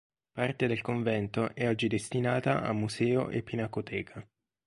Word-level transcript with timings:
Parte 0.33 0.65
del 0.67 0.81
convento 0.81 1.53
è 1.53 1.67
oggi 1.69 1.87
destinata 1.87 2.63
a 2.63 2.73
museo 2.73 3.29
e 3.29 3.43
pinacoteca. 3.43 4.27